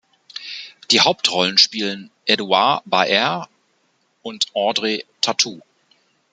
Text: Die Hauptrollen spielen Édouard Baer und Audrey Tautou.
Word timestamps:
Die 0.89 0.99
Hauptrollen 1.01 1.59
spielen 1.59 2.09
Édouard 2.27 2.81
Baer 2.85 3.47
und 4.23 4.47
Audrey 4.55 5.05
Tautou. 5.21 5.61